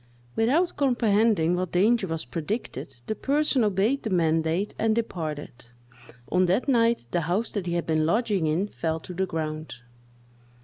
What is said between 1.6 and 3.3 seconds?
danger was predicted, the